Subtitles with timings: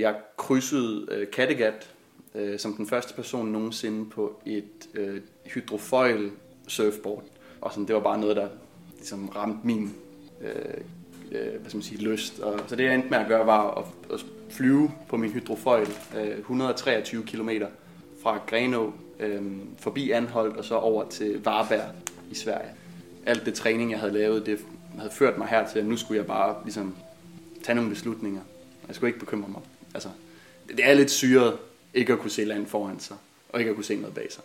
[0.00, 1.90] Jeg krydsede øh, Kattegat
[2.34, 6.30] øh, som den første person nogensinde på et øh, hydrofoil
[6.68, 7.24] surfboard.
[7.60, 8.48] Og sådan, det var bare noget, der
[8.96, 9.94] ligesom ramte min
[10.40, 10.50] øh,
[11.32, 12.40] øh, hvad skal man sige, lyst.
[12.40, 15.88] Og, så det jeg endte med at gøre var at, at flyve på min hydrofoil
[16.16, 17.50] øh, 123 km
[18.22, 19.42] fra Grenå øh,
[19.78, 21.94] forbi Anholdt og så over til Varberg
[22.30, 22.70] i Sverige.
[23.26, 24.58] Alt det træning, jeg havde lavet, det
[24.98, 26.96] havde ført mig hertil, at nu skulle jeg bare ligesom
[27.62, 28.40] tage nogle beslutninger.
[28.86, 29.62] Jeg skulle ikke bekymre mig.
[29.98, 30.10] Altså,
[30.68, 31.58] det er lidt syret
[31.94, 33.16] ikke at kunne se land foran sig,
[33.48, 34.42] og ikke at kunne se noget bag sig.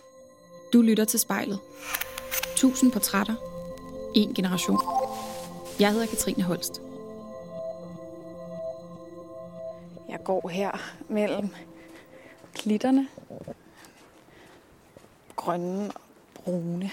[0.73, 1.59] Du lytter til spejlet.
[2.55, 3.35] Tusind portrætter.
[4.15, 4.79] En generation.
[5.79, 6.81] Jeg hedder Katrine Holst.
[10.09, 10.71] Jeg går her
[11.09, 11.49] mellem
[12.53, 13.07] klitterne.
[15.35, 16.01] Grønne og
[16.33, 16.91] brune.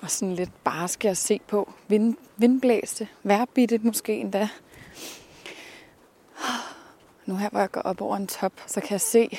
[0.00, 1.72] Og sådan lidt barske at se på.
[1.88, 4.48] Vind, vindblæste, værbitte måske endda.
[7.30, 9.38] Nu her, hvor jeg går op over en top, så kan jeg se,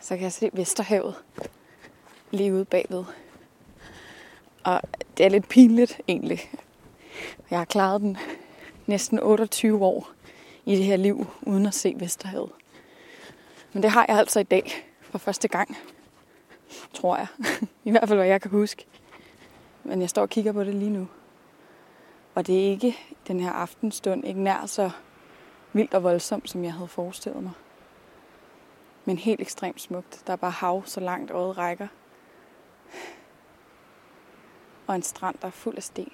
[0.00, 1.14] så kan jeg se Vesterhavet
[2.30, 3.04] lige ude bagved.
[4.64, 4.80] Og
[5.18, 6.50] det er lidt pinligt egentlig.
[7.50, 8.18] Jeg har klaret den
[8.86, 10.08] næsten 28 år
[10.64, 12.50] i det her liv, uden at se Vesterhavet.
[13.72, 15.76] Men det har jeg altså i dag for første gang,
[16.94, 17.26] tror jeg.
[17.84, 18.86] I hvert fald, hvad jeg kan huske.
[19.84, 21.08] Men jeg står og kigger på det lige nu.
[22.34, 22.96] Og det er ikke
[23.28, 24.90] den her aftenstund, ikke nær så
[25.76, 27.52] vildt og voldsomt, som jeg havde forestillet mig.
[29.04, 30.22] Men helt ekstremt smukt.
[30.26, 31.88] Der er bare hav, så langt øjet rækker.
[34.86, 36.12] Og en strand, der er fuld af sten.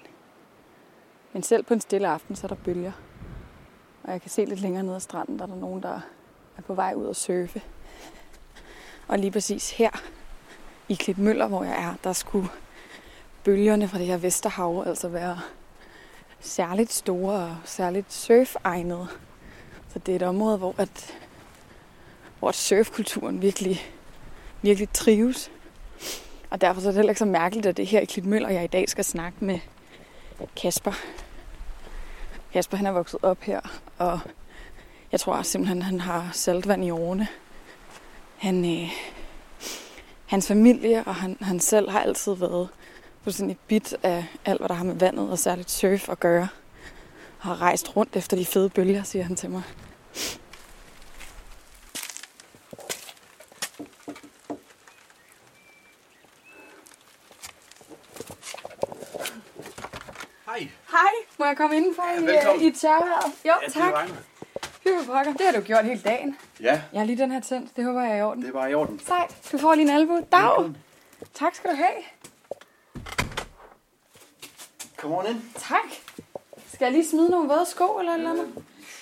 [1.33, 2.91] Men selv på en stille aften, så er der bølger.
[4.03, 6.01] Og jeg kan se lidt længere ned ad stranden, der er der nogen, der
[6.57, 7.61] er på vej ud at surfe.
[9.07, 9.89] Og lige præcis her
[10.89, 12.49] i Klitmøller, hvor jeg er, der skulle
[13.43, 15.39] bølgerne fra det her Vesterhav altså være
[16.39, 19.07] særligt store og særligt surfegnede.
[19.93, 21.13] Så det er et område, hvor, at,
[22.39, 23.81] hvor surfkulturen virkelig,
[24.61, 25.51] virkelig trives.
[26.49, 28.49] Og derfor så er det heller ikke så mærkeligt, at det er her i Klitmøller,
[28.49, 29.59] jeg i dag skal snakke med
[30.61, 30.91] Kasper.
[32.53, 33.61] Kasper han er vokset op her,
[33.97, 34.19] og
[35.11, 37.27] jeg tror simpelthen, han har saltvand i årene.
[38.37, 38.89] Han, øh,
[40.25, 42.69] hans familie og han, han selv har altid været
[43.21, 46.47] fuldstændig bit af alt, hvad der har med vandet og særligt surf at gøre.
[47.43, 49.63] Har rejst rundt efter de fede bølger, siger han til mig.
[60.45, 60.67] Hej.
[60.91, 62.65] Hej, må jeg komme indenfor i, velkommen.
[62.67, 63.33] i tørværet?
[63.45, 64.09] Jo, Ja, det tak.
[64.83, 65.33] Hyppe pokker.
[65.33, 66.37] Det har du gjort hele dagen.
[66.59, 67.75] Ja, Jeg har lige den her tændt.
[67.75, 68.43] Det håber jeg er i orden.
[68.45, 68.99] det var i orden.
[68.99, 69.37] Sejt.
[69.51, 70.13] Du får lige en albu.
[70.31, 70.41] Dag.
[70.41, 70.77] Velkommen.
[71.33, 72.03] Tak skal du have.
[74.97, 75.41] Kom on ind.
[75.59, 76.12] Tak.
[76.73, 78.47] Skal jeg lige smide nogle våde sko eller et eller andet?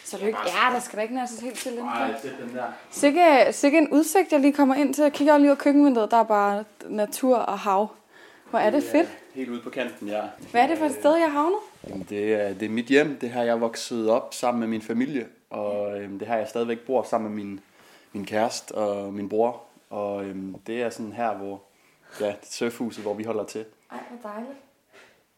[0.06, 0.38] Så lykke.
[0.46, 1.84] Ja, der skal da ikke nærmest helt til den.
[1.84, 2.64] Nej, den der.
[2.92, 5.02] Sikke, sikke en udsigt, jeg lige kommer ind til.
[5.02, 6.12] Jeg kigger lige ud af køkkenvinduet.
[6.12, 7.88] Der er bare natur og hav.
[8.50, 9.10] Hvor er det fedt.
[9.34, 10.22] Helt ude på kanten, ja.
[10.52, 11.58] Hvad er det for et sted, jeg havner?
[11.90, 13.20] Jamen, det, er, det er mit hjem.
[13.20, 15.28] Det her, jeg er vokset op sammen med min familie.
[15.50, 17.60] Og øhm, det her, jeg stadigvæk bor sammen med min,
[18.14, 19.62] min kæreste og min bror.
[19.90, 21.62] Og øhm, det er sådan her, hvor
[22.22, 23.66] ja, surfhuset, hvor vi holder til.
[23.92, 24.58] Ej, hvor dejligt.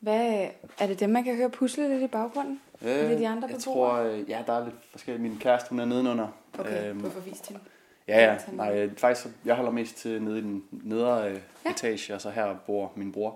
[0.03, 0.47] Hvad,
[0.79, 2.61] er det dem, man kan høre pusle lidt i baggrunden?
[2.81, 4.03] Er det de andre jeg beboere?
[4.03, 5.21] tror, øh, ja, der er lidt forskelligt.
[5.23, 6.27] Min kæreste, hun er nedenunder.
[6.59, 7.61] Okay, Øhm, hvorfor viste hende?
[8.07, 8.37] Ja, ja.
[8.51, 11.69] Nej, øh, faktisk, jeg holder mest til nede i den nedre øh, Ja.
[11.71, 13.35] etage, og så her bor min bror.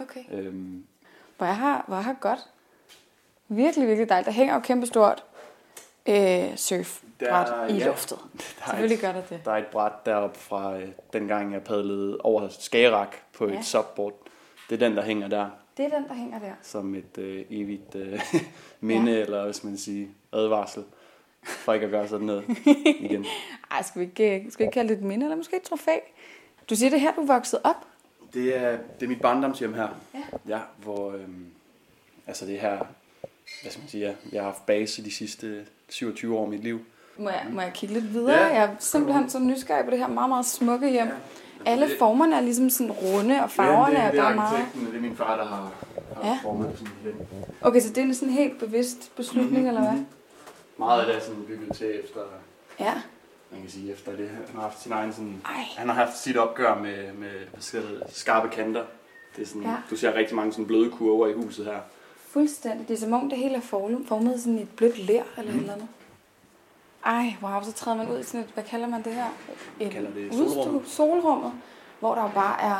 [0.00, 0.20] Okay.
[0.32, 0.84] Øhm,
[1.36, 2.38] Hvor jeg har, hvor jeg har godt.
[3.48, 4.26] Virkelig, virkelig dejligt.
[4.26, 5.24] Der hænger jo kæmpestort
[6.08, 7.86] øh, surfbræt Der- i ja.
[7.86, 8.18] luftet.
[8.58, 9.40] der, er Selvfølgelig et, gør der det.
[9.44, 13.58] der er et bræt deroppe fra øh, dengang, jeg padlede over Skagerak på Ja.
[13.58, 14.12] et subboard.
[14.70, 16.52] Det er den, der hænger der, Det er den, der hænger der.
[16.62, 18.20] som et øh, evigt øh,
[18.80, 19.20] minde, ja.
[19.20, 20.84] eller hvis man siger advarsel,
[21.42, 22.44] for ikke at gøre sådan noget
[23.00, 23.26] igen.
[23.70, 25.62] Ej, skal vi ikke, øh, skal vi ikke kalde det et minde, eller måske et
[25.62, 25.96] trofæ?
[26.70, 27.86] Du siger det her, du vokset op.
[28.34, 29.88] Det er, det er mit barndomshjem her.
[30.14, 30.20] Ja.
[30.56, 31.46] Ja, hvor, øhm,
[32.26, 32.76] altså det her,
[33.62, 36.60] hvad skal man sige, ja, jeg har haft base de sidste 27 år af mit
[36.62, 36.80] liv.
[37.16, 38.36] Må jeg, må jeg kigge lidt videre?
[38.40, 38.46] Ja.
[38.46, 41.06] Jeg er simpelthen så nysgerrig på det her meget, meget smukke hjem.
[41.06, 41.12] Ja.
[41.66, 44.66] Alle det- formerne er ligesom sådan runde, og farverne ja, er det, er bare meget...
[44.90, 45.72] det er min far, der har,
[46.22, 46.38] har Ja.
[46.42, 47.16] formet det sådan lidt.
[47.60, 49.92] Okay, så det er en sådan helt bevidst beslutning, Mhm, eller hvad?
[49.92, 50.06] mhm.
[50.78, 52.20] Meget af det er sådan bygget til efter,
[52.80, 52.92] Ja.
[53.52, 54.28] man kan sige, efter det.
[54.28, 55.64] Han har haft sin egen sådan, Ej.
[55.76, 58.82] han har haft sit opgør med, med hvad skal det, skarpe kanter.
[59.36, 59.74] Det er sådan, Ja.
[59.90, 61.78] Du ser rigtig mange sådan bløde kurver i huset her.
[62.30, 62.88] Fuldstændig.
[62.88, 65.58] Det er som om det hele er formet, sådan i et blødt ler eller mm.
[65.58, 65.88] eller andet.
[67.06, 69.26] Ej, wow, så træder man ud i sådan et, hvad kalder man det her?
[69.80, 70.82] Et kalder det udstue- solrummet.
[70.88, 71.52] solrummet,
[72.00, 72.76] hvor der jo bare er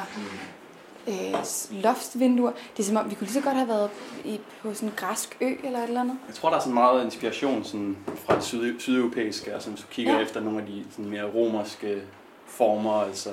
[1.08, 1.44] øh,
[1.82, 2.52] loftsvinduer.
[2.76, 3.90] Det er som om, vi kunne lige så godt have været
[4.24, 6.16] i, på sådan en græsk ø eller et eller andet.
[6.26, 7.96] Jeg tror, der er sådan meget inspiration sådan,
[8.26, 10.20] fra det syd, sydeuropæiske, altså hvis du kigger Ja.
[10.20, 12.02] efter nogle af de sådan, mere romerske
[12.46, 13.30] former, altså,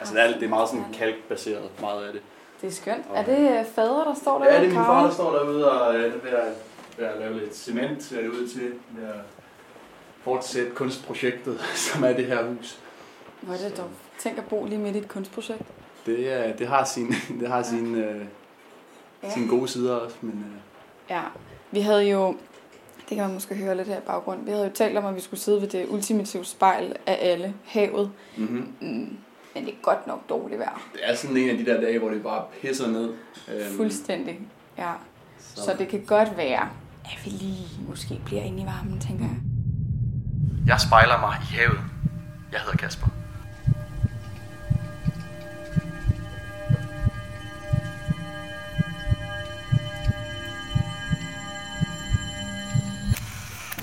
[0.00, 2.22] altså det, er, det er meget sådan kalkbaseret, meget af det.
[2.60, 3.04] Det er skønt.
[3.14, 4.52] Er det øh, fader, der står der?
[4.54, 6.52] Ja, det er min far, der står derude og øh, ved at,
[6.98, 9.14] ved at lave lidt cement, ser det ud til, ved at
[10.24, 11.60] fortsætte kunstprojektet,
[11.92, 12.78] som er det her hus.
[13.40, 13.88] Hvor er det dog?
[14.18, 15.62] Tænk at bo lige midt i et kunstprojekt.
[16.06, 18.24] Det, er, det har sin, det har sin, øh,
[19.22, 19.30] Ja.
[19.30, 20.60] sine gode sider også, men øh,
[21.10, 21.22] Ja,
[21.70, 22.28] vi havde jo,
[23.08, 25.14] det kan man måske høre lidt her i baggrund, vi havde jo talt om, at
[25.16, 28.10] vi skulle sidde ved det ultimative spejl af alle, havet.
[28.36, 28.72] mm-hmm.
[28.80, 29.16] Mm,
[29.54, 30.88] men det er godt nok dårligt vejr.
[30.92, 33.14] det er sådan en af de der dage, hvor det bare pisser ned.
[33.54, 34.40] Øhm, Fuldstændig.
[34.78, 34.92] Ja,
[35.38, 35.62] Så.
[35.62, 36.68] så det kan godt være,
[37.04, 39.36] at vi lige måske bliver inde i varmen, tænker jeg.
[40.70, 41.80] Jeg spejler mig i havet.
[42.52, 43.06] Jeg hedder Kasper.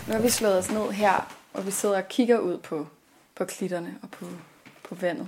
[0.07, 2.87] Nu har vi slået os ned her, og vi sidder og kigger ud på,
[3.35, 4.25] på klitterne og på,
[4.83, 5.27] på vandet.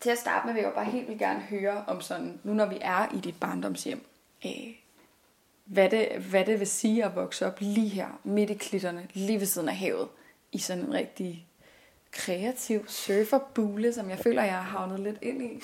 [0.00, 2.66] Til at starte med vil jeg bare helt vildt gerne høre om sådan, nu når
[2.66, 4.06] vi er i dit barndomshjem,
[4.46, 4.74] øh,
[5.64, 9.40] hvad, det, hvad det vil sige at vokse op lige her, midt i klitterne, lige
[9.40, 10.08] ved siden af havet,
[10.52, 11.46] i sådan en rigtig
[12.12, 15.62] kreativ surferbule, som jeg føler, jeg har havnet lidt ind i.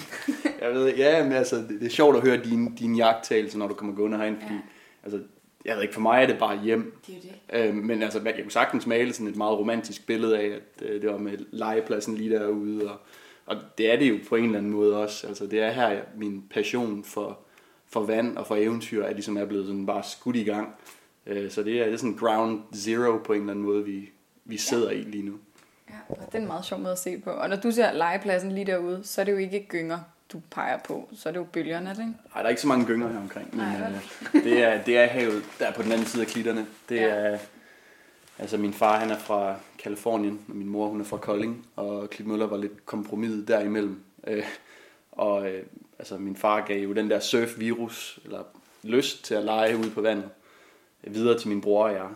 [0.60, 3.68] Jeg ved, ja, men altså, det, det er sjovt at høre dine, dine jagttagelser, når
[3.68, 4.60] du kommer gående herind, fordi, Ja.
[5.04, 5.20] altså,
[5.64, 6.98] jeg ved ikke, for mig er det bare hjem.
[7.06, 7.20] Det er
[7.60, 7.68] det.
[7.68, 11.02] Øh, men altså, jeg kunne sagtens male sådan et meget romantisk billede af, at øh,
[11.02, 12.96] det var med legepladsen lige derude, og,
[13.46, 15.26] og det er det jo på en eller anden måde også.
[15.26, 17.38] Altså, det er her, jeg, min passion for,
[17.86, 20.68] for vand og for eventyr, er ligesom er blevet sådan bare skudt i gang.
[21.26, 24.10] Øh, så det er, det er sådan ground zero på en eller anden måde, vi,
[24.44, 25.34] vi sidder i lige nu.
[25.90, 27.30] Ja, og det er en meget sjov måde at se på.
[27.30, 29.98] Og når du ser legepladsen lige derude, så er det jo ikke gynger,
[30.32, 31.08] du peger på.
[31.12, 32.12] Så er det jo bølgerne, er det ikke?
[32.12, 33.90] Nej, der er ikke så mange gynger her omkring, men Nej,
[34.34, 36.66] øh, det, er, det er havet, der er på den anden side af klitterne.
[36.88, 37.02] Det Ja.
[37.08, 37.38] er,
[38.38, 42.10] altså min far han er fra Kalifornien, og min mor hun er fra Kolding, og
[42.10, 44.00] Klitmøller var lidt kompromis derimellem.
[44.26, 44.44] Øh,
[45.12, 45.62] og øh,
[45.98, 48.42] altså min far gav jo den der surf-virus, eller
[48.82, 50.28] lyst til at lege ude på vandet,
[51.04, 52.08] øh, videre til min bror og jeg.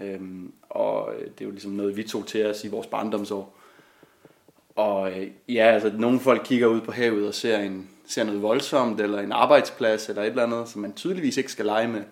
[0.00, 3.56] Øhm, og øh, det er jo ligesom noget, vi tog til os i vores barndomsår.
[4.76, 8.42] Og øh, ja, altså nogle folk kigger ud på havet og ser, en, ser noget
[8.42, 12.02] voldsomt, eller en arbejdsplads, eller et eller andet, som man tydeligvis ikke skal lege med.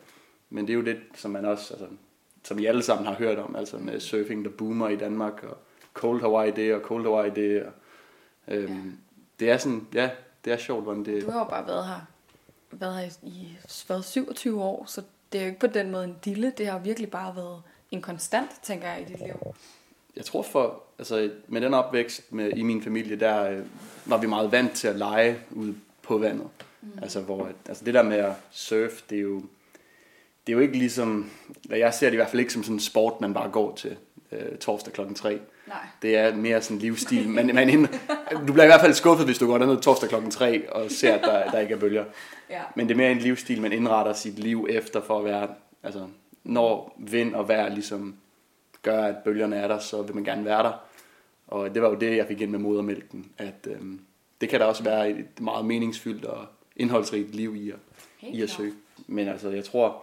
[0.51, 1.87] Men det er jo det, som man også, altså,
[2.45, 5.57] som vi alle sammen har hørt om, altså med surfing, der boomer i Danmark, og
[5.95, 7.63] Cold Hawaii det, og Cold Hawaii det.
[7.63, 7.73] Og,
[8.49, 8.91] øhm, ja.
[9.41, 10.11] Det er sådan, ja,
[10.45, 11.23] det er sjovt, hvordan det...
[11.23, 12.01] Du har jo bare været her,
[12.71, 13.59] været her i, i
[13.89, 15.03] været 27 år, så
[15.33, 16.53] det er jo ikke på den måde en dille.
[16.59, 19.55] Det har virkelig bare været en konstant, tænker jeg, i dit liv.
[20.17, 23.59] Jeg tror for, altså med den opvækst med, i min familie, der øh,
[24.07, 26.49] var vi meget vant til at lege ude på vandet.
[26.83, 26.91] Mm.
[27.03, 29.37] Altså, hvor, altså det der med at surfe, det er jo,
[30.47, 31.31] det er jo ikke ligesom,
[31.71, 33.97] jeg ser det i hvert fald ikke som sådan en sport, man bare går til
[34.33, 35.41] øh, torsdag klokken 3.
[35.67, 35.77] Nej.
[36.03, 37.29] Det er mere sådan en livsstil.
[37.39, 37.89] Man, man ind,
[38.47, 41.15] du bliver i hvert fald skuffet, hvis du går derned torsdag klokken 3 og ser,
[41.15, 42.05] at der, der ikke er bølger.
[42.51, 42.61] Ja.
[42.75, 45.49] Men det er mere en livsstil, man indretter sit liv efter for at være,
[45.83, 46.07] altså
[46.45, 48.17] når vind og vejr ligesom
[48.83, 50.73] gør, at bølgerne er der, så vil man gerne være der.
[51.47, 54.01] Og det var jo det, jeg fik ind med modermælken, at øhm,
[54.41, 56.47] det kan da også være et meget meningsfyldt og
[56.77, 57.77] indholdsrigt liv i at,
[58.19, 58.73] Helt i at søge.
[59.07, 60.03] Men altså, jeg tror,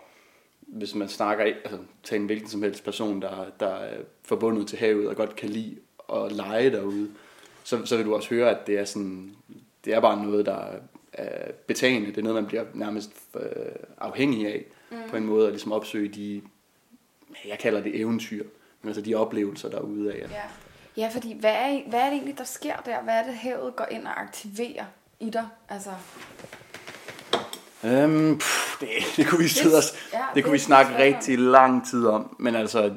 [0.61, 4.79] hvis man snakker, altså tag en hvilken som helst person, der, der er forbundet til
[4.79, 5.75] havet og godt kan lide
[6.13, 7.09] at lege derude,
[7.63, 9.35] så, så vil du også høre, at det er sådan,
[9.85, 10.69] det er bare noget, der
[11.13, 12.07] er betagende.
[12.07, 13.41] Det er noget, man bliver nærmest øh,
[13.97, 14.65] afhængig af
[15.03, 15.09] mm.
[15.09, 16.41] på en måde, at ligesom opsøge de,
[17.47, 18.43] jeg kalder det eventyr,
[18.81, 20.19] men altså de oplevelser derude af.
[20.29, 20.41] Ja.
[20.97, 23.01] ja, fordi hvad er, hvad er det egentlig, der sker der?
[23.01, 24.85] Hvad er det, havet går ind og aktiverer
[25.19, 25.47] i dig?
[25.69, 25.91] Altså,
[27.85, 30.91] Øhm, pff, det, det kunne vi sidde os, ja, det det kunne vi er snakke
[30.91, 31.01] svært.
[31.01, 32.93] rigtig lang tid om, men altså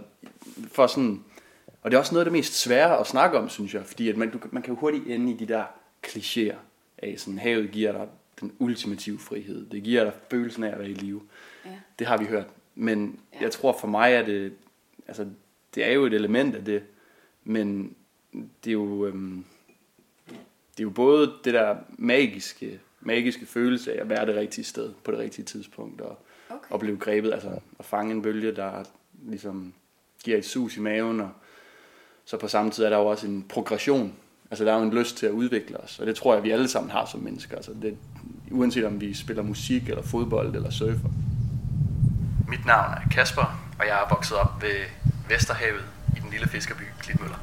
[0.73, 1.25] for sådan,
[1.83, 4.09] og det er også noget af det mest svære at snakke om, synes jeg, fordi
[4.09, 5.65] at man, du, man kan jo hurtigt ende i de der
[6.07, 6.55] klichéer
[6.99, 8.07] af sådan, havet giver dig
[8.41, 11.21] den ultimative frihed, det giver dig følelsen af at være i live.
[11.65, 11.71] ja.
[11.99, 13.39] Det har vi hørt, men Ja.
[13.43, 14.53] jeg tror for mig er det,
[15.09, 15.27] altså
[15.75, 16.83] det er jo et element af det,
[17.45, 17.95] men
[18.65, 19.45] det er jo, øhm,
[20.77, 24.93] det er jo både det der magiske, magiske følelse af at være det rigtige sted
[25.05, 26.19] på det rigtige tidspunkt og,
[26.51, 26.71] Okay.
[26.71, 28.85] og blive grebet, altså at fange en bølge, der
[29.25, 29.75] ligesom
[30.25, 31.31] giver et sus i maven, og
[32.25, 34.15] så på samme tid er der jo også en progression.
[34.51, 36.51] Altså der er jo en lyst til at udvikle os, og det tror jeg, vi
[36.51, 37.57] alle sammen har som mennesker.
[37.57, 37.97] Altså, det,
[38.51, 41.09] uanset om vi spiller musik, eller fodbold, eller surfer.
[42.49, 44.85] Mit navn er Kasper, og jeg er vokset op ved
[45.29, 45.85] Vesterhavet
[46.17, 47.39] i den lille fiskerby Klitmøller.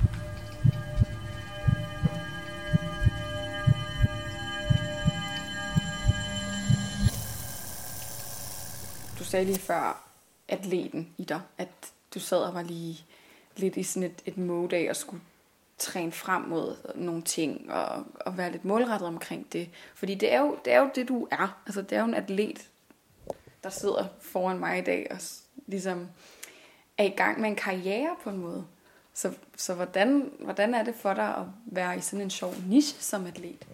[9.20, 10.04] Du sagde lige før
[10.48, 11.70] atleten i dig, at
[12.14, 13.06] du sad og var lige
[13.58, 15.22] lidt i sådan et, et mode af at skulle
[15.78, 19.70] træne frem mod nogle ting og, og være lidt målrettet omkring det.
[19.96, 21.62] Fordi det er, jo, det er jo det, du er.
[21.66, 22.68] Altså, det er jo en atlet,
[23.64, 25.18] der sidder foran mig i dag og
[25.68, 26.08] ligesom
[26.98, 28.66] er i gang med en karriere på en måde.
[29.14, 33.02] Så, så hvordan, hvordan er det for dig at være i sådan en sjov niche
[33.02, 33.68] som atlet?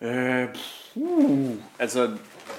[0.00, 0.48] Øh,
[0.94, 2.06] uh, altså,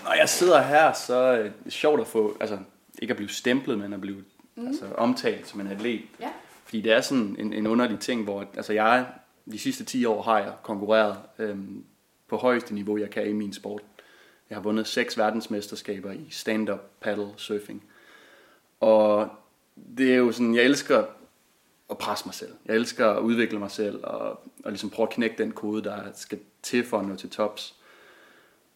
[0.04, 2.58] når jeg sidder her, så er det sjovt at få, altså
[3.02, 4.24] ikke at blive stemplet, men at blive
[4.56, 4.68] mm.
[4.68, 6.02] altså, omtalt som en atlet.
[6.20, 6.30] Ja.
[6.68, 9.06] Fordi det er sådan en, en underlig ting, hvor altså jeg
[9.52, 11.84] de sidste 10 år har jeg konkurreret øhm,
[12.28, 13.82] på højeste niveau, jeg kan i min sport.
[14.50, 17.84] Jeg har vundet seks verdensmesterskaber i stand-up paddle surfing.
[18.80, 19.30] Og
[19.98, 21.06] det er jo sådan, jeg elsker
[21.90, 22.54] at presse mig selv.
[22.66, 24.30] Jeg elsker at udvikle mig selv og,
[24.64, 27.76] og ligesom prøve at knække den kode, der skal til for at nå til tops.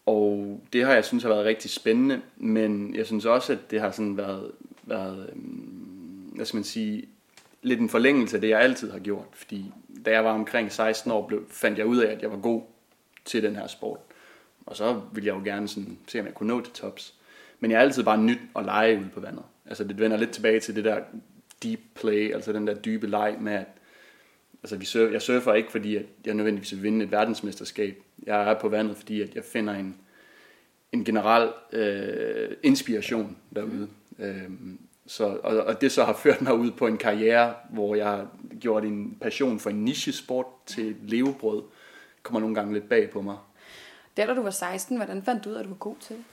[0.06, 3.82] Og det har jeg synes har været rigtig spændende, men jeg synes også, at det
[3.82, 4.52] har sådan været,
[4.84, 7.08] været øhm, hvad skal man sige,
[7.62, 9.28] lidt en forlængelse af det, jeg altid har gjort.
[9.34, 9.74] Fordi
[10.06, 12.62] da jeg var omkring 16 år, blev, fandt jeg ud af, at jeg var god
[13.26, 14.00] til den her sport.
[14.66, 17.14] Og så ville jeg jo gerne sådan, se, om jeg kunne nå til tops.
[17.60, 19.44] Men jeg er altid bare nyt at lege ude på vandet.
[19.66, 21.00] Altså det vender lidt tilbage til det der
[21.64, 23.68] deep play, altså den der dybe leg med, at
[24.64, 28.04] altså vi surfer, jeg surfer ikke, fordi at jeg nødvendigvis vil vinde et verdensmesterskab.
[28.24, 29.96] Jeg er på vandet, fordi at jeg finder en,
[30.92, 33.88] en generel øh, inspiration derude.
[34.18, 34.26] Mm.
[34.26, 38.06] Øhm, så, og, og det så har ført mig ud på en karriere, hvor jeg
[38.06, 38.28] har
[38.60, 41.64] gjort en passion for en nichesport til levebrød.
[42.24, 43.38] kommer nogle gange lidt bag på mig.
[44.18, 46.16] Der da du var 16, hvordan fandt du ud af, at du var god til
[46.16, 46.26] det?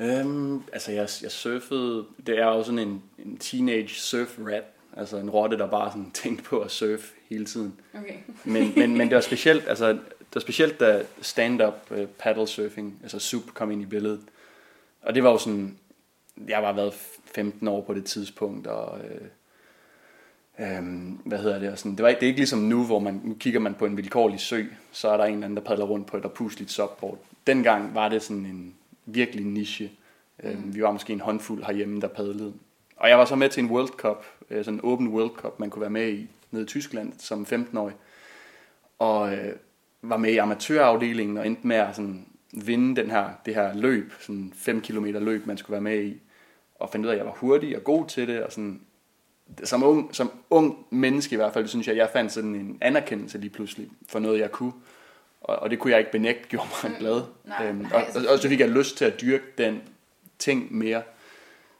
[0.00, 4.64] Øhm, altså jeg, jeg surfede, det er jo sådan en, en teenage surf rat,
[4.96, 7.80] altså en rotte, der bare sådan tænkte på at surfe hele tiden.
[7.94, 8.16] Okay.
[8.44, 12.98] men, men, men det var specielt, altså det var specielt da stand-up uh, paddle surfing,
[13.02, 14.20] altså SUP kom ind i billedet.
[15.02, 15.78] Og det var jo sådan,
[16.48, 16.94] jeg var været
[17.36, 19.28] 15 år på det tidspunkt, og øh,
[20.58, 20.82] øh,
[21.24, 23.34] hvad hedder det, og sådan, det, var det er ikke ligesom nu, hvor man, nu
[23.34, 26.06] kigger man på en vilkårlig sø, så er der en eller anden, der padler rundt
[26.06, 27.18] på et opusligt subboard.
[27.46, 28.74] Dengang var det sådan en
[29.06, 29.90] virkelig niche.
[30.42, 30.74] Øh, mm.
[30.74, 32.52] Vi var måske en håndfuld herhjemme, der padlede.
[32.96, 35.60] Og jeg var så med til en World Cup, øh, sådan en åben World Cup,
[35.60, 37.94] man kunne være med i nede i Tyskland som 15-årig.
[38.98, 39.52] Og øh,
[40.02, 44.12] var med i amatørafdelingen og endte med at sådan, vinde den her, det her løb,
[44.20, 46.20] sådan 5 km løb, man skulle være med i
[46.78, 48.80] og fandt ud af, at jeg var hurtig og god til det, og sådan,
[49.64, 53.38] som ung, som ung menneske i hvert fald, synes jeg, jeg fandt sådan en anerkendelse
[53.38, 54.72] lige pludselig for noget, jeg kunne.
[55.40, 56.98] Og, og det kunne jeg ikke benægte, gjorde mig mm.
[56.98, 57.22] glad.
[57.44, 59.82] Nej, øhm, og, og, og, så fik jeg lyst til at dyrke den
[60.38, 61.02] ting mere.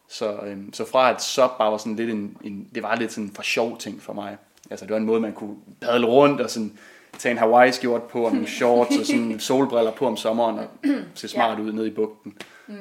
[0.09, 3.12] Så, øhm, så fra at sub bare var sådan lidt en, en, det var lidt
[3.12, 4.37] sådan for sjov ting for mig.
[4.71, 6.79] Altså det var en måde, man kunne padle rundt og sådan
[7.19, 10.69] tage en Hawaii-skjort på og nogle shorts og sådan solbriller på om sommeren og
[11.15, 11.65] se smart ja.
[11.65, 12.35] ud ned i bugten.
[12.67, 12.75] Mm.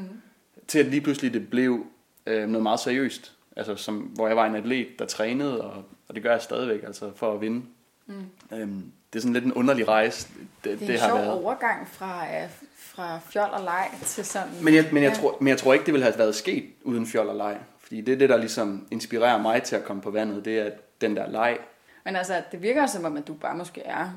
[0.67, 1.85] Til at lige pludselig det blev
[2.25, 3.31] øh, noget meget seriøst.
[3.55, 6.83] Altså, som, hvor jeg var en atlet, der trænede, og, og det gør jeg stadigvæk,
[6.83, 7.65] altså for at vinde.
[8.05, 8.25] Mm.
[8.51, 10.27] Øhm, det er sådan lidt en underlig rejse.
[10.63, 11.31] Det, det er en har sjov været.
[11.31, 14.49] overgang fra, uh, fra fjol og leg til sådan...
[14.61, 15.15] Men jeg, men, jeg ja.
[15.15, 17.57] tror, men jeg tror ikke, det ville have været sket uden fjol og leg.
[17.79, 20.69] Fordi det er det, der ligesom inspirerer mig til at komme på vandet, det er
[21.01, 21.57] den der leg.
[22.05, 24.09] Men altså, det virker som om, at du bare måske er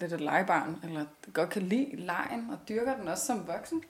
[0.00, 3.82] lidt et legebarn, eller du godt kan lide lejen, og dyrker den også som voksen.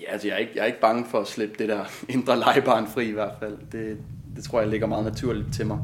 [0.00, 2.38] Ja, altså jeg er, ikke, jeg er ikke bange for at slippe det der indre
[2.38, 3.58] legebarn fri i hvert fald.
[3.72, 3.98] Det,
[4.36, 5.78] det tror jeg ligger meget naturligt til mig.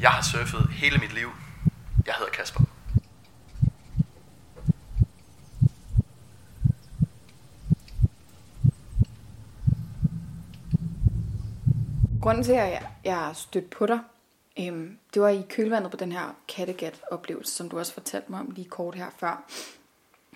[0.00, 1.28] Jeg har surfet hele mit liv.
[2.06, 2.60] Jeg hedder Kasper.
[12.22, 13.98] Grunden til, at jeg, jeg stødt på dig,
[14.58, 18.50] øhm, det var i kølvandet på den her Kattegat-oplevelse, som du også fortalte mig om
[18.50, 19.44] lige kort her før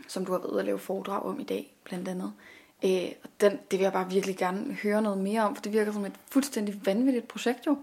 [0.07, 2.33] som du har været ude at lave foredrag om i dag, blandt andet.
[2.85, 5.73] Øh, og den, det vil jeg bare virkelig gerne høre noget mere om, for det
[5.73, 7.79] virker som et fuldstændig vanvittigt projekt jo.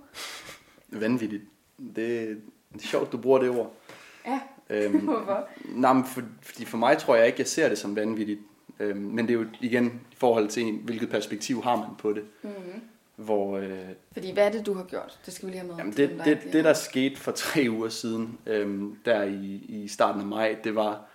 [0.90, 1.44] Vanvittigt.
[1.78, 1.96] Det,
[2.74, 3.74] det er sjovt, du bruger det ord.
[4.26, 4.40] Ja,
[4.70, 5.48] øhm, hvorfor?
[5.66, 8.40] Nej, men for, fordi for mig tror jeg ikke, jeg ser det som vanvittigt.
[8.80, 12.24] Øhm, men det er jo igen i forhold til, hvilket perspektiv har man på det.
[12.42, 12.82] Mm-hmm.
[13.16, 13.80] Hvor, øh,
[14.14, 15.20] Fordi hvad er det, du har gjort?
[15.26, 15.78] Det skal vi lige have med.
[15.78, 19.88] Jamen det, det, det, det, der skete for tre uger siden, øhm, der i, i
[19.88, 21.06] starten af maj, det var,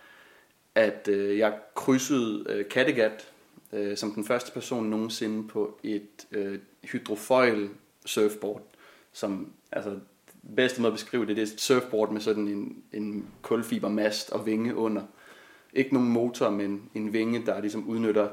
[0.79, 3.29] at øh, jeg krydsede øh, Kattegat
[3.73, 7.69] øh, som den første person nogensinde på et øh, hydrofoil
[8.07, 8.63] surfboard,
[9.13, 9.97] som altså
[10.57, 14.47] bedste måde at beskrive det, det er et surfboard med sådan en, en kulfibermast og
[14.47, 15.03] vinge under.
[15.73, 18.29] Ikke nogen motor, men en vinge, der ligesom udnytter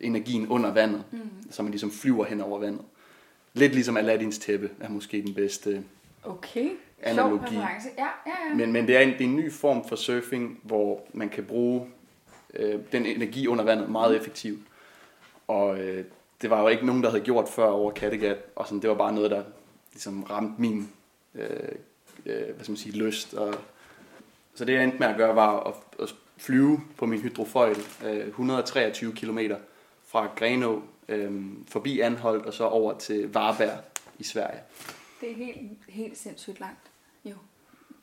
[0.00, 1.18] energien under vandet, mm.
[1.50, 2.84] så man ligesom flyver hen over vandet.
[3.54, 5.84] Lidt ligesom Aladdins tæppe er måske den bedste
[6.24, 6.68] okay
[7.02, 7.54] analogi.
[7.54, 7.60] Ja,
[7.98, 8.54] ja, ja.
[8.54, 11.44] Men, men det, er en, det er en ny form for surfing, hvor man kan
[11.44, 11.86] bruge
[12.54, 14.60] øh, den energi under vandet meget effektivt.
[15.48, 16.04] Og øh,
[16.42, 18.96] det var jo ikke nogen, der havde gjort før over Kattegat, og sådan, det var
[18.96, 19.42] bare noget, der
[19.92, 20.88] ligesom ramte min
[21.34, 21.48] øh,
[22.26, 23.34] øh, hvad skal man sige, lyst.
[23.34, 23.54] Og,
[24.54, 28.26] så det jeg endte med at gøre, var at, at flyve på min hydrofoil øh,
[28.26, 29.38] 123 km
[30.06, 33.78] fra Grenå øh, forbi Anholdt og så over til Varberg
[34.18, 34.60] i Sverige.
[35.20, 36.89] Det er helt, helt sindssygt langt.
[37.24, 37.34] Jo.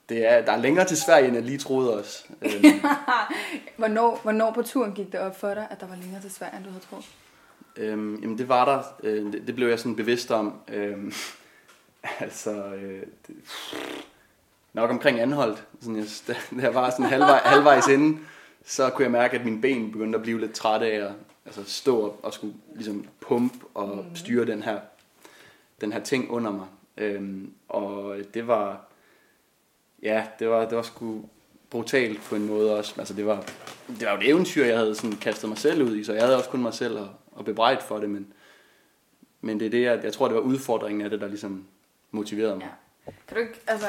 [0.10, 2.26] Det er, der er længere til Sverige, end jeg lige troede også.
[2.42, 2.82] Øhm,
[3.78, 6.58] hvornår, hvornår på turen gik det op for dig, at der var længere til Sverige,
[6.58, 7.06] end du havde troet?
[7.78, 8.84] øhm, jamen det var der.
[9.04, 10.54] Øh, det, det blev jeg sådan bevidst om.
[10.68, 11.14] Øhm,
[12.20, 13.36] altså, øh, det,
[14.74, 15.68] nok omkring Anholdt.
[15.82, 18.20] Sådan, jeg, da jeg var sådan halvvej, halvvejs inde,
[18.66, 21.12] så kunne jeg mærke, at mine ben begyndte at blive lidt trætte af at
[21.46, 24.80] altså, stå op og skulle ligesom pumpe og styre den her,
[25.82, 26.68] den her ting under mig.
[26.98, 28.87] Øhm, og det var,
[30.04, 31.22] ja, det var, det var sgu
[31.70, 32.94] brutalt på en måde også.
[32.98, 33.46] Altså det var,
[33.88, 36.24] det var jo et eventyr, jeg havde sådan kastet mig selv ud i, så jeg
[36.24, 37.08] havde også kun mig selv at,
[37.39, 38.34] at bebrejde for det, men,
[39.42, 41.68] men det er det, jeg, jeg tror, det var udfordringen af det, der ligesom
[42.12, 42.68] motiverede mig.
[43.06, 43.12] Ja.
[43.27, 43.88] Kan du ikke, altså,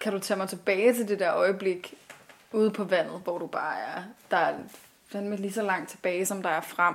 [0.00, 1.94] kan du tage mig tilbage til det der øjeblik
[2.52, 4.54] ude på vandet, hvor du bare er, der er
[5.06, 6.94] fandme lige så langt tilbage, som der er frem.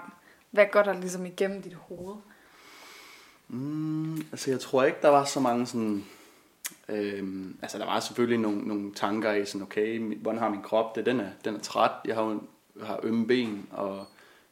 [0.51, 2.15] Hvad går der ligesom igennem dit hoved?
[3.47, 6.05] Mm, altså jeg tror ikke, der var så mange sådan...
[6.89, 10.95] Øhm, altså der var selvfølgelig nogle, nogle tanker i sådan, okay, hvordan har min krop
[10.95, 11.05] det?
[11.05, 12.43] Den er, den er træt, jeg har, jo-
[12.83, 13.95] har ømme ben, og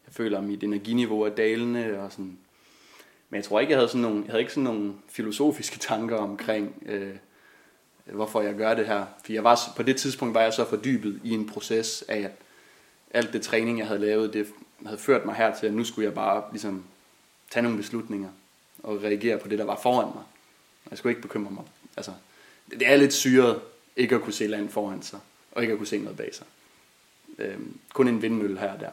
[0.08, 2.38] jeg føler, at mit energiniveau er dalende, og sådan.
[3.30, 6.18] Men jeg tror ikke, jeg havde, sådan nogle, jeg havde ikke sådan nogle filosofiske tanker
[6.18, 7.16] omkring, øh,
[8.06, 9.06] hvorfor jeg gør det her.
[9.26, 12.32] For jeg var, på det tidspunkt var jeg så fordybet i en proces af, at
[13.12, 14.48] alt det træning, jeg havde lavet, det
[14.86, 16.84] havde ført mig hertil, at nu skulle jeg bare ligesom
[17.50, 18.30] tage nogle beslutninger
[18.84, 20.24] og reagere på det, der var foran mig.
[20.90, 21.64] Jeg skulle ikke bekymre mig.
[21.98, 22.12] Altså,
[22.72, 23.62] det er lidt syret
[23.96, 25.20] ikke at kunne se land foran sig,
[25.52, 26.46] og ikke at kunne se noget bag sig.
[27.38, 28.90] Øhm, kun en vindmølle her og der.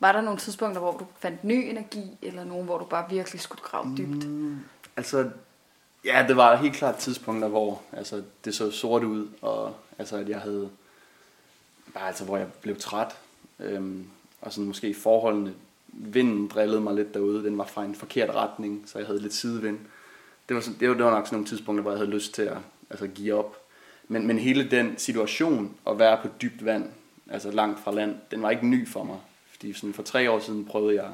[0.00, 3.40] Var der nogle tidspunkter, hvor du fandt ny energi, eller nogen, hvor du bare virkelig
[3.40, 4.28] skulle grave dybt?
[4.28, 4.58] Mm,
[4.96, 5.30] altså,
[6.04, 10.28] ja, det var helt klart tidspunkter, hvor altså, det så sort ud, og altså, at
[10.28, 10.70] jeg havde,
[11.94, 13.16] bare altså, hvor jeg blev træt,
[13.60, 14.06] øhm,
[14.40, 15.54] og sådan måske forholdene,
[15.92, 19.34] vinden drillede mig lidt derude, den var fra en forkert retning, så jeg havde lidt
[19.34, 19.78] sidevind.
[20.48, 22.34] Det var, sådan, det var, det var nok sådan nogle tidspunkter, hvor jeg havde lyst
[22.34, 22.56] til at
[22.90, 23.56] altså, give op.
[24.08, 26.90] Men, men hele den situation, at være på dybt vand,
[27.30, 29.16] altså langt fra land, den var ikke ny for mig.
[29.50, 31.10] Fordi sådan for tre år siden prøvede jeg,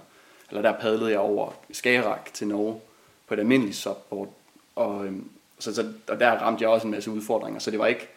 [0.50, 2.80] eller der padlede jeg over Skagerrak til Norge
[3.26, 4.34] på et almindeligt subboard.
[4.76, 7.86] Og, øhm, så, så, og der ramte jeg også en masse udfordringer, så det var
[7.86, 8.08] ikke,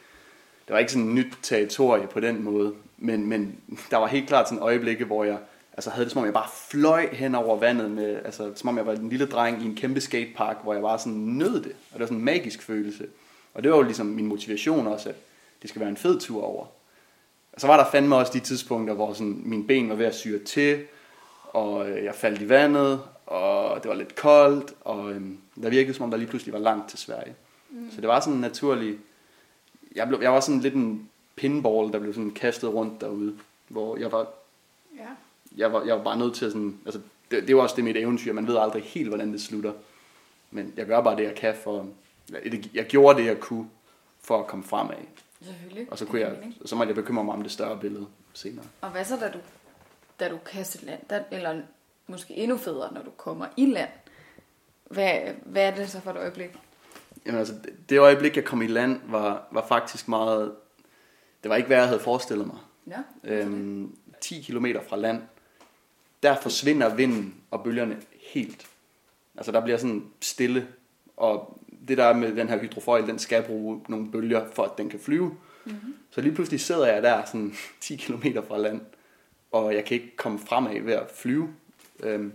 [0.68, 2.74] det var ikke sådan et nyt territorie på den måde.
[2.98, 3.60] Men, men
[3.92, 5.38] der var helt klart sådan øjeblikke, hvor jeg
[5.78, 8.78] altså, havde det som om, jeg bare fløj hen over vandet, med, altså, som om
[8.78, 11.72] jeg var en lille dreng i en kæmpe skatepark, hvor jeg bare sådan nød det.
[11.72, 13.08] Og det var sådan en magisk følelse.
[13.54, 15.16] Og det var jo ligesom min motivation også, at
[15.62, 16.66] det skal være en fed tur over.
[17.54, 20.16] Og så var der fandme også de tidspunkter, hvor sådan, mine ben var ved at
[20.16, 20.84] syre til,
[21.44, 25.94] og øh, jeg faldt i vandet, og det var lidt koldt, og øhm, der virkede
[25.94, 27.36] som om, der lige pludselig var langt til Sverige.
[27.70, 27.92] Mm.
[27.92, 28.98] Så det var sådan en naturlig...
[29.96, 33.38] Jeg, blev, jeg var sådan lidt en pinball, der blev sådan kastet rundt derude,
[33.68, 34.28] hvor jeg var,
[34.98, 35.08] Ja.
[35.58, 36.80] Jeg var, jeg var bare nødt til at sådan...
[36.86, 39.74] Altså, det, det var også det mit eventyr, man ved aldrig helt, hvordan det slutter.
[40.52, 41.88] Men jeg gør bare det, jeg kan for...
[42.74, 43.70] Jeg, gjorde det, jeg kunne
[44.22, 44.96] for at komme fremad.
[45.46, 45.88] Selvfølgelig.
[45.92, 48.66] Og så, kunne jeg, så måtte jeg bekymre mig om det større billede senere.
[48.82, 49.38] Og hvad så, da du,
[50.20, 51.00] da du kastede land?
[51.10, 51.62] Der, eller
[52.08, 53.90] måske endnu federe, når du kommer i land.
[54.90, 56.50] Hvad, hvad er det så for et øjeblik?
[57.26, 60.52] Jamen altså, det- det øjeblik, jeg kom i land, var, var faktisk meget...
[61.44, 62.58] Det var ikke, hvad jeg havde forestillet mig.
[62.88, 62.98] Ja.
[63.24, 65.22] Øhm, 10 km fra land,
[66.24, 67.98] der forsvinder vinden og bølgerne
[68.34, 68.68] helt.
[69.38, 70.68] Altså der bliver sådan stille,
[71.18, 74.78] og det der er med den her hydrofoil, den skal bruge nogle bølger, for at
[74.78, 75.36] den kan flyve.
[75.66, 75.96] Mm-hmm.
[76.12, 78.82] Så lige pludselig sidder jeg der sådan 10 km fra land,
[79.52, 81.50] og jeg kan ikke komme fremad ved at flyve.
[82.04, 82.34] Øhm,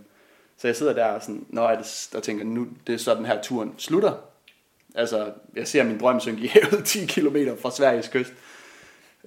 [0.57, 1.83] så jeg sidder der og sådan, når jeg
[2.15, 4.13] og tænker, nu det er så den her turen slutter.
[4.95, 8.33] Altså, jeg ser min drøm synke i havet 10 km fra Sveriges kyst.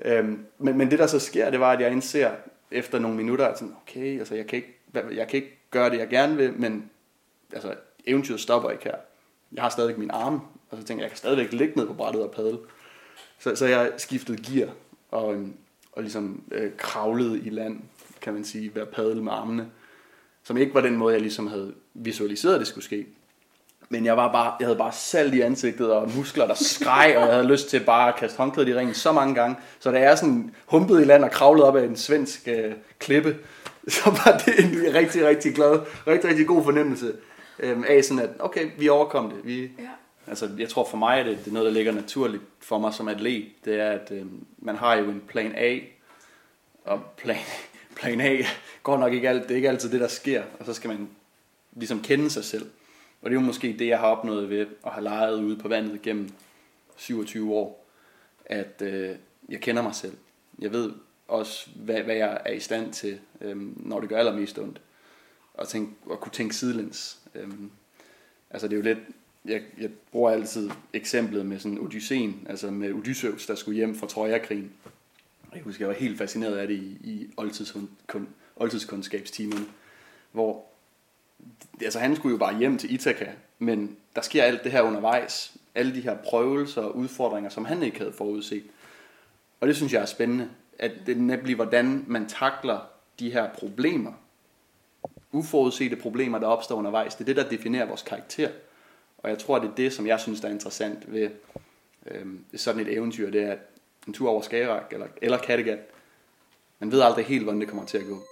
[0.05, 2.31] Øhm, men, men det der så sker, det var, at jeg indser
[2.70, 5.98] efter nogle minutter, er sådan, okay, altså jeg kan, ikke, jeg kan ikke gøre det,
[5.98, 6.90] jeg gerne vil, men
[7.52, 7.74] altså,
[8.07, 8.96] eventyret stopper ikke her.
[9.52, 11.94] Jeg har stadigvæk min arme, og så tænker jeg, jeg kan stadigvæk ligge ned på
[11.94, 12.59] brættet og padle.
[13.38, 14.70] Så, så jeg skiftede gear,
[15.11, 15.57] og, øhm,
[15.92, 17.81] og ligesom øh, kravlede i land,
[18.20, 19.70] kan man sige, ved at padle med armene.
[20.42, 23.07] Som ikke var den måde, jeg ligesom havde visualiseret, at det skulle ske.
[23.88, 27.27] Men jeg, var bare, jeg havde bare salt i ansigtet og muskler, der skreg, og
[27.27, 29.57] jeg havde lyst til bare at kaste håndklædet i ringen så mange gange.
[29.79, 33.37] Så da jeg sådan humpede i land og kravlede op ad en svensk øh, klippe,
[33.88, 37.12] så var det en rigtig, rigtig glad, rigtig, rigtig god fornemmelse
[37.59, 39.38] øh, af sådan, at okay, vi overkom det.
[39.44, 39.88] Vi, Ja.
[40.27, 42.94] Altså, jeg tror for mig, at det, det er noget, der ligger naturligt for mig
[42.94, 43.46] som atlet.
[43.64, 44.22] Det er, at øh,
[44.59, 45.79] man har jo en plan A,
[46.85, 47.37] og plan,
[47.96, 48.37] plan A
[48.83, 51.09] går nok ikke alt, det er ikke altid det, der sker, og så skal man
[51.72, 52.66] ligesom kende sig selv.
[53.22, 55.68] Og det er jo måske det, jeg har opnået ved at have leget ude på
[55.68, 56.29] vandet gennem
[56.96, 57.87] 27 år,
[58.44, 59.16] at øh,
[59.48, 60.16] jeg kender mig selv.
[60.59, 60.92] Jeg ved
[61.29, 64.81] også, hvad, hvad jeg er i stand til, øh, når det gør allermest ondt.
[65.55, 67.18] Og, tænk, og kunne tænke sidelæns.
[67.35, 67.48] Øh,
[68.50, 68.98] altså det er jo lidt,
[69.44, 74.07] jeg, jeg bruger altid eksemplet med sådan Odysseen, altså med Odysseus, der skulle hjem fra
[74.07, 74.72] Trojakrigen.
[75.55, 77.31] Jeg husker, jeg var helt fascineret af det i, i
[78.57, 79.66] oldtidskundskabstimerne,
[80.33, 80.64] hvor
[81.83, 83.27] altså han skulle jo bare hjem til Ithaka,
[83.59, 85.57] men der sker alt det her undervejs.
[85.75, 88.64] Alle de her prøvelser og udfordringer, som han ikke havde forudset.
[89.61, 92.79] Og det synes jeg er spændende, at det nemlig, hvordan man takler
[93.20, 94.12] de her problemer.
[95.33, 97.14] Uforudsete problemer, der opstår undervejs.
[97.14, 98.49] Det er det, der definerer vores karakter.
[99.18, 101.31] Og jeg tror, det er det, som jeg synes, der er interessant ved
[102.07, 103.31] øh, sådan et eventyr.
[103.31, 103.57] Det er,
[104.07, 105.79] en tur over Skagerak eller, eller Kattegat,
[106.79, 108.22] man ved aldrig helt, hvordan det kommer til at gå.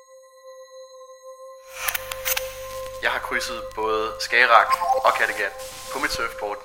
[3.04, 4.66] Jeg har krydset både Skagerak
[5.06, 5.52] og Kattegat
[5.92, 6.58] på mit surfboard.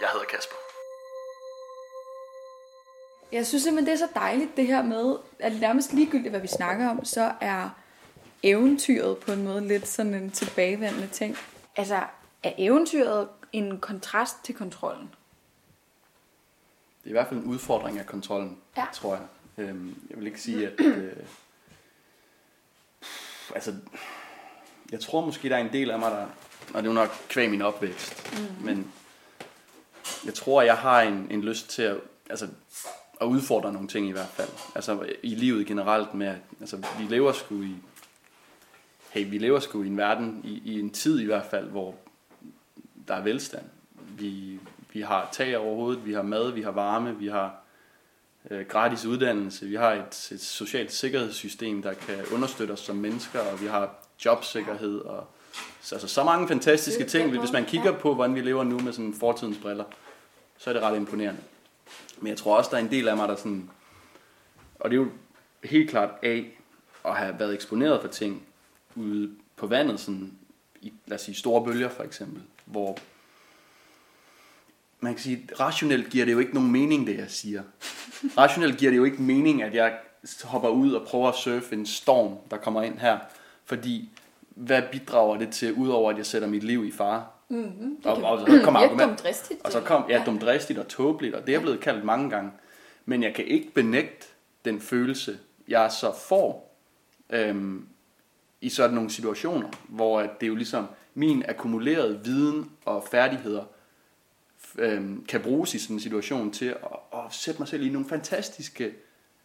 [0.00, 0.54] Jeg hedder Kasper.
[3.32, 6.46] Jeg synes simpelthen, det er så dejligt det her med, at nærmest ligegyldigt, hvad vi
[6.46, 7.70] snakker om, så er
[8.42, 11.36] eventyret på en måde lidt sådan en tilbagevendende ting.
[11.76, 12.02] Altså,
[12.42, 15.14] er eventyret en kontrast til kontrollen?
[17.02, 18.86] Det er i hvert fald en udfordring af kontrollen, Ja.
[18.92, 19.24] tror jeg.
[19.58, 20.80] Øhm, jeg vil ikke sige, at...
[20.80, 21.16] Øh,
[23.54, 23.74] altså,
[24.92, 26.26] jeg tror måske, der er en del af mig, der...
[26.74, 28.32] Og det er jo nok kvæg min opvækst.
[28.32, 28.64] Mm.
[28.64, 28.92] Men
[30.24, 31.96] jeg tror, jeg har en, en lyst til at,
[32.30, 32.48] altså,
[33.20, 34.48] at udfordre nogle ting i hvert fald.
[34.74, 37.74] Altså i livet generelt med, at altså, vi lever sgu i...
[39.10, 41.94] Hey, vi lever sgu i en verden, i, i en tid i hvert fald, hvor
[43.08, 43.64] der er velstand.
[44.18, 44.58] Vi,
[44.92, 47.60] vi har tag over hovedet, vi har mad, vi har varme, vi har
[48.50, 53.40] øh, gratis uddannelse, vi har et, et socialt sikkerhedssystem, der kan understøtte os som mennesker,
[53.40, 55.26] og vi har jobsikkerhed og
[55.80, 57.38] så, altså, så mange fantastiske ting.
[57.38, 59.84] Hvis man kigger på, hvordan vi lever nu med sådan fortidens briller,
[60.58, 61.40] så er det ret imponerende.
[62.18, 63.70] Men jeg tror også, der er en del af mig, der sådan...
[64.74, 65.08] Og det er jo
[65.64, 66.58] helt klart af
[67.04, 68.42] at have været eksponeret for ting
[68.94, 70.32] ude på vandet, sådan
[70.80, 72.98] i, lad os sige, store bølger for eksempel, hvor
[75.00, 77.62] man kan sige, rationelt giver det jo ikke nogen mening, det jeg siger.
[78.38, 79.98] Rationelt giver det jo ikke mening, at jeg
[80.44, 83.18] hopper ud og prøver at surfe en storm, der kommer ind her.
[83.68, 84.10] Fordi,
[84.50, 87.24] hvad bidrager det til, udover at jeg sætter mit liv i fare?
[87.48, 87.96] Mm-hmm.
[88.04, 89.64] Og- kan og så virke argument- dumdristigt.
[89.64, 92.50] Og så kom, ja, dumdristigt og tåbeligt, og det er blevet kaldt mange gange.
[93.04, 94.26] Men jeg kan ikke benægte
[94.64, 96.76] den følelse, jeg så får
[97.30, 97.86] øhm,
[98.60, 103.64] i sådan nogle situationer, hvor at det er jo ligesom min akkumulerede viden og færdigheder
[104.78, 106.76] øhm, kan bruges i sådan en situation til at,
[107.12, 108.94] at sætte mig selv i nogle fantastiske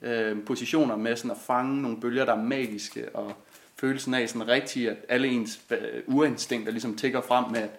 [0.01, 3.33] øhm, positioner med sådan at fange nogle bølger, der er magiske, og
[3.83, 7.69] følelsen af sådan rigtig, at alle ens øh, urinstinkter ligesom tigger frem med, at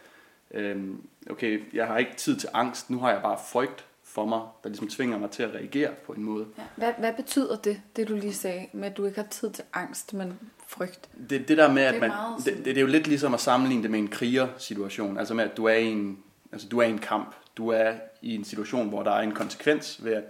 [0.51, 4.40] øhm, okay, jeg har ikke tid til angst, nu har jeg bare frygt for mig,
[4.62, 6.47] der ligesom tvinger mig til at reagere på en måde.
[6.59, 6.62] Ja.
[6.77, 9.64] Hvad, hvad betyder det, det du lige sagde, med at du ikke har tid til
[9.73, 11.09] angst, men frygt?
[11.31, 13.40] Det, det der med, Det at man, det, det, det er jo lidt ligesom at
[13.40, 16.19] sammenligne det med en krigersituation, altså med, at du er i en,
[16.53, 19.33] altså du er i en kamp, du er i en situation, hvor der er en
[19.33, 20.25] konsekvens ved at,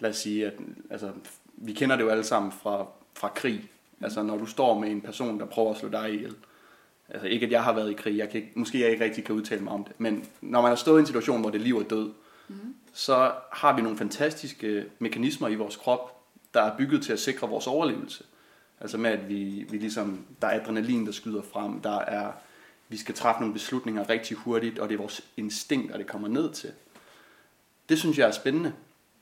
[0.00, 0.54] lad os sige, at,
[0.90, 1.10] altså,
[1.52, 5.00] vi kender det jo alle sammen fra, fra krig, altså når du står med en
[5.00, 6.34] person, der prøver at slå dig ihjel,
[7.08, 9.24] altså ikke at jeg har været i krig, jeg kan ikke, måske jeg ikke rigtig
[9.24, 11.58] kan udtale mig om det, men når man har stået i en situation, hvor det
[11.58, 12.10] er liv og død,
[12.50, 12.74] Mm.
[12.92, 16.20] så har vi nogle fantastiske mekanismer i vores krop,
[16.54, 18.24] der er bygget til at sikre vores overlevelse.
[18.80, 22.32] Altså med, at vi, vi ligesom, der er adrenalin, der skyder frem, der er,
[22.88, 26.28] vi skal træffe nogle beslutninger rigtig hurtigt, og det er vores instinkt, og det kommer
[26.28, 26.70] ned til.
[27.88, 28.72] Det synes jeg er spændende,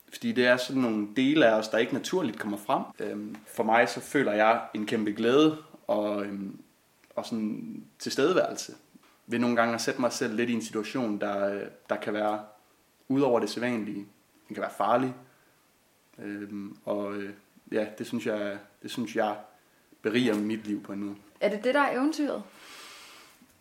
[0.09, 2.83] fordi det er sådan nogle dele af os, der ikke naturligt kommer frem.
[2.99, 6.59] Øhm, For mig så føler jeg en kæmpe glæde og, øhm,
[7.15, 8.73] og sådan tilstedeværelse
[9.27, 12.13] ved nogle gange at sætte mig selv lidt i en situation, der, øh, der kan
[12.13, 12.39] være
[13.07, 14.05] ud over det sædvanlige.
[14.47, 15.13] Den kan være farlig.
[16.19, 17.29] Øhm, og øh,
[17.71, 19.35] ja, det synes jeg, det synes jeg
[20.01, 21.15] beriger mit liv på en måde.
[21.39, 22.43] Er det det, der er eventyret?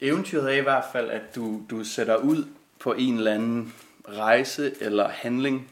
[0.00, 2.44] Eventyret er i hvert fald, at du, du sætter ud
[2.78, 3.74] på en eller anden
[4.08, 5.70] rejse eller handling,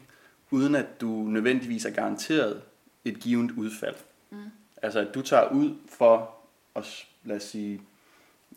[0.55, 2.61] uden at du nødvendigvis er garanteret
[3.05, 3.95] et givet udfald.
[4.29, 4.37] Mm.
[4.81, 6.35] Altså, at du tager ud for
[6.75, 7.81] at, lad os sige,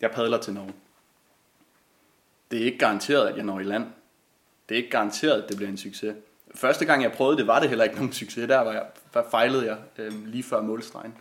[0.01, 0.73] jeg padler til Norge.
[2.51, 3.85] Det er ikke garanteret, at jeg når i land.
[4.69, 6.15] Det er ikke garanteret, at det bliver en succes.
[6.55, 8.47] Første gang jeg prøvede det, var det heller ikke nogen succes.
[8.47, 11.13] Der var jeg, der fejlede jeg øh, lige før målstregen.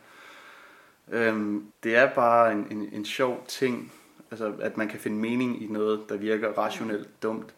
[1.09, 3.93] Øhm, det er bare en, en, en sjov ting,
[4.31, 7.55] altså at man kan finde mening i noget, der virker rationelt dumt.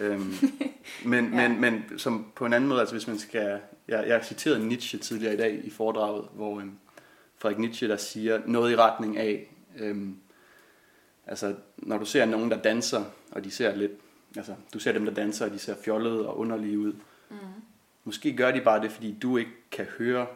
[0.00, 0.32] Øhm,
[1.04, 1.48] men, Ja.
[1.48, 4.98] men, men som på en anden måde, altså hvis man skal, jeg, jeg citerede Nietzsche
[4.98, 6.72] tidligere i dag i foredraget, hvor øhm,
[7.38, 10.16] Frederik Nietzsche, der siger noget i retning af, øhm,
[11.26, 13.92] altså når du ser nogen, der danser, og de ser lidt,
[14.36, 16.92] altså du ser dem, der danser, og de ser fjollede og underlige ud.
[17.30, 17.36] Mm.
[18.04, 20.26] Måske gør de bare det, fordi du ikke kan høre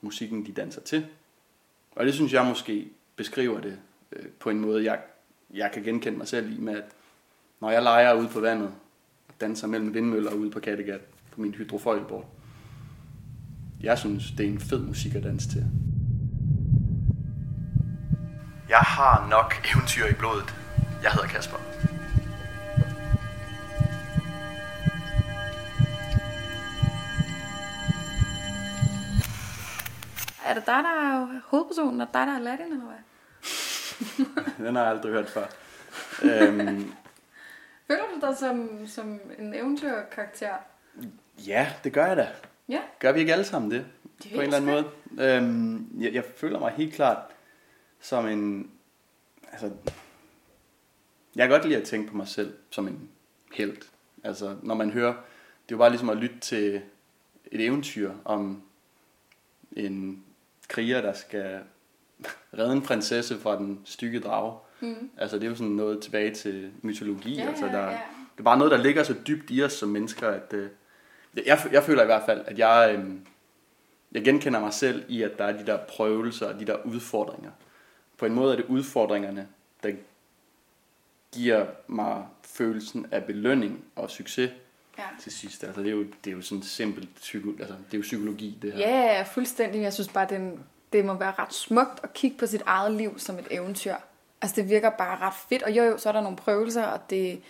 [0.00, 1.06] musikken, de danser til.
[1.96, 3.78] Og det synes jeg måske beskriver det
[4.12, 5.00] øh, på en måde, jeg,
[5.54, 6.84] jeg kan genkende mig selv i, med at
[7.60, 8.72] når jeg leger ude på vandet,
[9.40, 11.00] danser mellem vindmøller ude på Kattegat
[11.32, 12.28] på min hydrofoilbord,
[13.82, 15.64] jeg synes, det er en fed musik at danse til.
[18.68, 20.54] Jeg har nok eventyr i blodet.
[21.02, 21.56] Jeg hedder Kasper.
[30.46, 32.96] Er det dig, der er hovedpersonen, og dig, der er Aladdin, eller hvad?
[34.66, 35.46] Den har jeg aldrig hørt før.
[36.22, 36.92] øhm,
[37.90, 40.54] Føler du dig som, som en eventyrkarakter?
[41.46, 42.28] ja, det gør jeg da.
[42.68, 42.80] Ja.
[42.98, 43.86] Gør vi ikke alle sammen det?
[44.22, 45.36] Det på en eller anden måde.
[45.36, 47.18] Øhm, jeg, jeg føler mig helt klart
[48.00, 48.70] som en...
[49.52, 49.70] Altså,
[51.36, 53.08] jeg kan godt lide at tænke på mig selv som en
[53.52, 53.76] held.
[54.24, 55.12] Altså, når man hører...
[55.12, 56.82] Det er jo bare ligesom at lytte til
[57.46, 58.62] et eventyr om
[59.72, 60.24] en
[60.68, 61.60] kriger, der skal
[62.58, 64.58] redde en prinsesse fra den stykke drage.
[64.80, 65.10] Mm.
[65.18, 67.34] Altså, det er jo sådan noget tilbage til mytologi.
[67.34, 67.90] Ja, altså, ja, der, ja.
[68.32, 70.52] Det er bare noget, der ligger så dybt i os som mennesker, at...
[70.52, 70.68] Øh,
[71.46, 73.14] jeg, jeg føler i hvert fald, at jeg, øh,
[74.12, 77.50] jeg genkender mig selv i, at der er de der prøvelser og de der udfordringer.
[78.18, 79.48] På en måde er det udfordringerne,
[79.82, 79.90] der
[81.32, 84.50] giver mig følelsen af belønning og succes
[84.98, 85.04] Ja.
[85.20, 85.64] til sidst.
[85.64, 88.58] Altså, det, er jo, det er jo sådan simpelt psyko, altså, det er jo psykologi,
[88.62, 88.78] det her.
[88.80, 89.82] Ja, ja, fuldstændig.
[89.82, 90.60] Jeg synes bare, den,
[90.92, 93.94] det må være ret smukt at kigge på sit eget liv som et eventyr.
[94.42, 95.62] Altså, det virker bare ret fedt.
[95.62, 97.40] Og jo, jo, så er der nogle prøvelser, og det,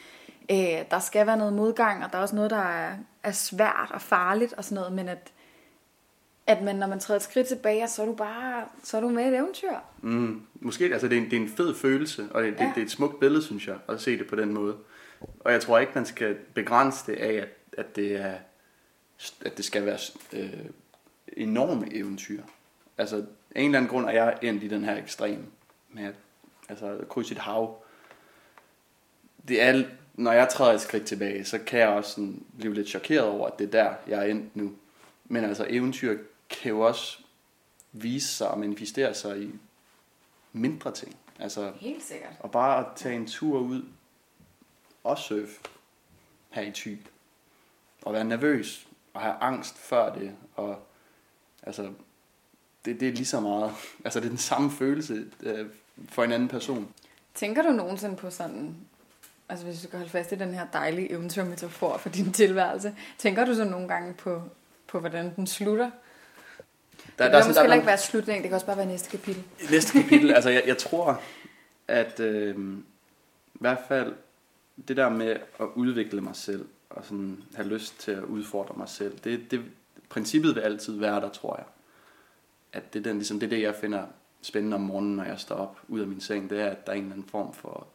[0.50, 0.56] øh,
[0.90, 4.02] der skal være noget modgang, og der er også noget, der er, er svært og
[4.02, 4.92] farligt og sådan noget.
[4.92, 5.32] Men at,
[6.46, 9.08] at man, når man træder et skridt tilbage, så er du bare så er du
[9.08, 9.72] med i et eventyr.
[10.02, 12.64] Mm, måske, altså det er, en, det er en fed følelse, og det, Ja.
[12.64, 14.76] det, det er et smukt billede, synes jeg, at se det på den måde.
[15.40, 17.48] Og jeg tror ikke, man skal begrænse det af, at,
[17.78, 18.34] at, det, er,
[19.44, 19.98] at det skal være
[20.32, 20.50] øh,
[21.36, 22.42] enorme eventyr.
[22.98, 23.16] Altså,
[23.54, 25.44] af en eller anden grund er jeg endt i den her ekstrem
[25.92, 26.14] med at
[26.70, 27.82] altså, krydse et hav.
[29.48, 32.88] Det er, når jeg træder et skridt tilbage, så kan jeg også sådan blive lidt
[32.88, 34.72] chokeret over, at det er der, jeg er endt nu.
[35.24, 36.18] Men altså, eventyr
[36.50, 37.18] kan jo også
[37.92, 39.50] vise sig og manifestere sig i
[40.52, 41.16] mindre ting.
[41.38, 42.32] Altså, Helt sikkert.
[42.40, 43.82] og bare at tage en tur ud
[45.04, 45.60] og surfe
[46.50, 46.98] her i Thy.
[48.02, 50.36] Og være nervøs og have angst før det.
[50.54, 50.86] Og
[51.62, 51.92] altså,
[52.84, 53.72] det, det er lige så meget.
[54.04, 55.66] Altså, det er den samme følelse øh,
[56.08, 56.88] for en anden person.
[57.34, 58.76] Tænker du nogensinde på sådan,
[59.48, 63.44] altså hvis du skal holde fast i den her dejlige eventyrmetafor for din tilværelse, tænker
[63.44, 64.42] du så nogle gange på,
[64.86, 65.90] på hvordan den slutter?
[67.18, 68.86] Der, det er kan måske heller der- ikke være slutningen, det kan også bare være
[68.86, 69.42] næste kapitel.
[69.70, 71.20] Næste kapitel, altså jeg, jeg tror,
[71.88, 72.56] at øh,
[73.54, 74.12] i hvert fald
[74.88, 78.88] det der med at udvikle mig selv, og sådan have lyst til at udfordre mig
[78.88, 79.60] selv, det, det,
[80.08, 81.66] princippet vil altid være der, tror jeg.
[82.72, 84.04] At det, den, ligesom, det er det, jeg finder
[84.42, 86.92] spændende om morgenen, når jeg står op ud af min seng, det er, at der
[86.92, 87.86] er en eller anden form for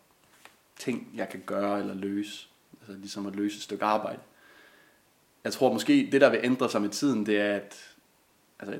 [0.80, 2.48] ting, jeg kan gøre eller løse.
[2.82, 4.20] Altså ligesom at løse et stykke arbejde.
[5.44, 7.96] Jeg tror måske, det der vil ændre sig med tiden, det er, at,
[8.60, 8.80] altså,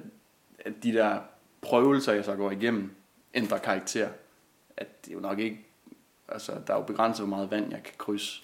[0.60, 1.20] at de der
[1.62, 2.96] prøvelser, jeg så går igennem,
[3.34, 4.10] ændrer karakter.
[4.78, 5.66] At det er jo nok ikke,
[6.28, 8.42] altså der er jo begrænset, hvor meget vand jeg kan krydse.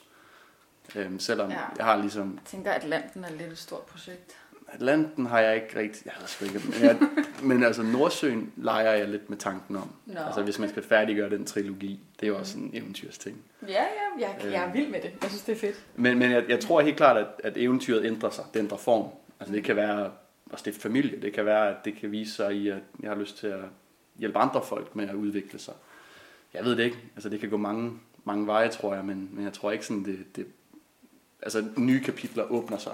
[0.95, 1.59] Øhm, selvom Ja.
[1.77, 4.37] jeg har ligesom, Jeg tænker, at Atlanten er lidt et stort projekt.
[4.73, 6.97] Atlanten har jeg ikke rigtig, jeg ved ikke, men, jeg,
[7.43, 9.91] men altså Nordsøen leger jeg lidt med tanken om.
[10.05, 13.41] Nå, altså hvis man skal færdiggøre den trilogi, det er jo også en eventyrsting.
[13.67, 13.83] Ja,
[14.19, 15.11] ja, jeg, jeg er vild med det.
[15.21, 15.85] Jeg synes, det er fedt.
[15.95, 18.45] Men, men jeg, jeg tror helt klart, at, at eventyret ændrer sig.
[18.53, 19.09] Det ændrer form.
[19.39, 20.11] Altså det kan være
[20.53, 21.21] at stifte familie.
[21.21, 23.63] Det kan være, at det kan vise sig i, at jeg har lyst til at
[24.15, 25.73] hjælpe andre folk med at udvikle sig.
[26.53, 26.97] Jeg ved det ikke.
[27.15, 29.05] Altså det kan gå mange, mange veje, tror jeg.
[29.05, 30.47] Men, men jeg tror ikke sådan, det, det...
[31.41, 32.93] Altså nye kapitler åbner sig.